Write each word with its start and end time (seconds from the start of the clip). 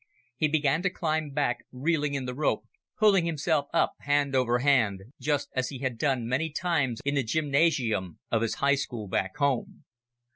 He 0.35 0.47
began 0.47 0.81
to 0.81 0.89
climb 0.89 1.29
back, 1.29 1.59
reeling 1.71 2.15
in 2.15 2.25
the 2.25 2.33
rope, 2.33 2.65
pulling 2.97 3.27
himself 3.27 3.67
up 3.71 3.93
hand 3.99 4.33
over 4.35 4.57
hand, 4.57 5.01
just 5.19 5.51
as 5.55 5.69
he 5.69 5.77
had 5.77 5.99
done 5.99 6.25
many 6.27 6.49
times 6.49 7.01
in 7.05 7.13
the 7.13 7.23
gymnasium 7.23 8.17
of 8.31 8.41
his 8.41 8.55
high 8.55 8.73
school 8.73 9.07
back 9.07 9.37
home. 9.37 9.83